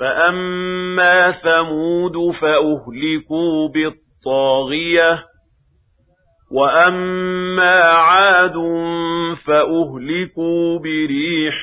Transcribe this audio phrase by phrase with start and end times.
[0.00, 5.24] فأما ثمود فأهلكوا بالطاغية
[6.52, 8.54] وأما عاد
[9.46, 11.62] فأهلكوا بريح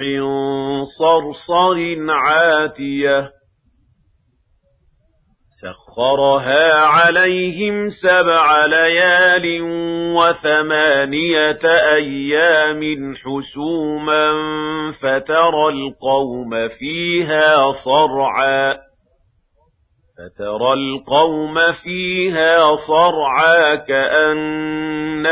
[0.99, 3.29] صرصر عاتية
[5.63, 9.61] سخرها عليهم سبع ليال
[10.15, 11.59] وثمانية
[11.95, 14.31] أيام حسوما
[15.01, 18.73] فترى القوم فيها صرعا
[20.17, 25.29] فترى القوم فيها صرعا كأنهم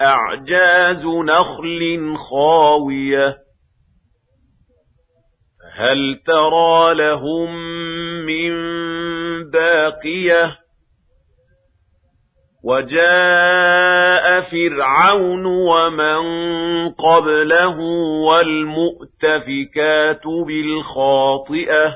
[0.00, 3.36] أعجاز نخل خاوية
[5.76, 7.56] هل ترى لهم
[8.26, 8.52] من
[9.52, 10.56] باقية
[12.64, 16.18] وجاء فرعون ومن
[16.92, 17.78] قبله
[18.26, 21.94] والمؤتفكات بالخاطئة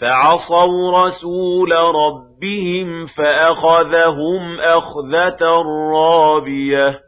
[0.00, 5.44] فعصوا رسول ربهم فأخذهم أخذة
[5.94, 7.00] رابية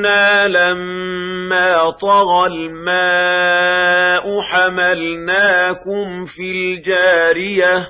[0.00, 7.86] إنا لما طغى الماء حملناكم في الجارية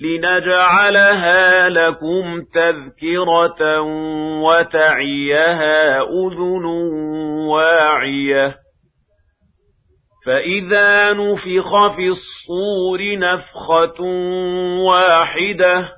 [0.00, 3.80] لنجعلها لكم تذكرة
[4.42, 6.64] وتعيها أذن
[7.48, 8.54] واعية
[10.26, 14.02] فإذا نفخ في الصور نفخة
[14.86, 15.97] واحدة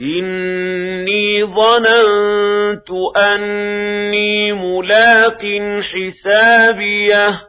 [0.00, 5.42] إِنِّي ظَنَنتُ أَنِّي مُلَاقٍ
[5.82, 7.40] حِسَابِيَهْ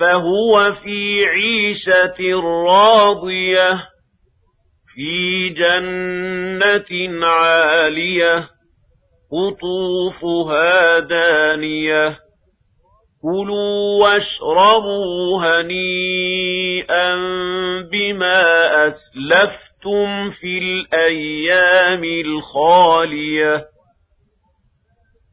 [0.00, 3.72] فَهُوَ فِي عِيشَةٍ رَاضِيَةٍ
[4.94, 8.48] فِي جَنَّةٍ عَالِيَةٍ
[9.32, 12.25] قُطُوفُهَا دَانِيَةٌ
[13.26, 17.14] كُلُوا وَاشْرَبُوا هَنِيئًا
[17.92, 18.42] بِمَا
[18.86, 23.64] أَسْلَفْتُمْ فِي الْأَيَّامِ الْخَالِيَةِ.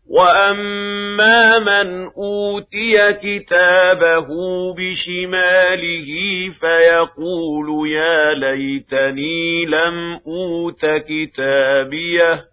[0.10, 4.28] وَأَمَّا مَنْ أُوتِيَ كِتَابَهُ
[4.74, 6.10] بِشِمَالِهِ
[6.62, 12.53] فَيَقُولُ يَا لَيْتَنِي لَمْ أُوتَ كِتَابِيَهْ.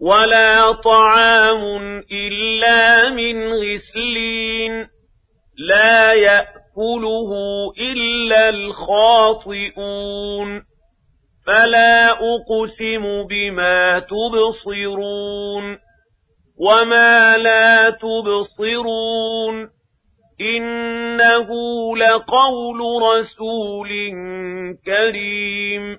[0.00, 4.86] ولا طعام إلا من غسلين
[5.68, 7.30] لا يأكله
[7.80, 9.88] إلا الخاطئون
[11.46, 15.78] فلا أقسم بما تبصرون
[16.60, 19.68] وما لا تبصرون
[20.40, 21.48] إنه
[21.96, 23.88] لقول رسول
[24.86, 25.98] كريم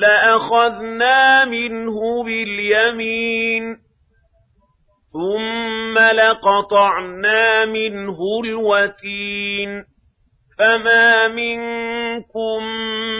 [0.00, 3.76] لأخذنا منه باليمين
[5.12, 9.84] ثم لقطعنا منه الوتين
[10.58, 12.64] فما منكم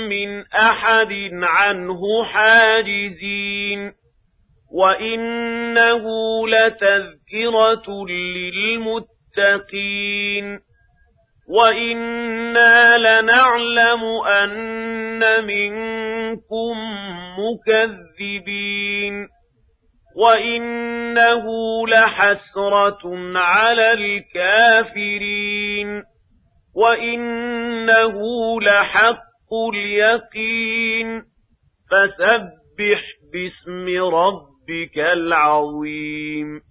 [0.08, 3.92] من أحد عنه حاجزين
[4.72, 6.04] وإنه
[6.48, 8.06] لتذكرة
[8.54, 9.80] للمتقين
[11.50, 16.74] وَإِنَّا لَنَعْلَمُ أَنَّ مِنكُم
[17.42, 19.14] مُّكَذِّبِينَ
[20.16, 21.44] وَإِنَّهُ
[21.88, 23.02] لَحَسْرَةٌ
[23.38, 25.88] عَلَى الْكَافِرِينَ
[26.76, 28.16] وَإِنَّهُ
[28.60, 31.22] لَحَقُّ الْيَقِينِ
[31.90, 33.00] فَسَبِّحْ
[33.32, 36.69] بِاسْمِ رَبِّكَ الْعَظِيمِ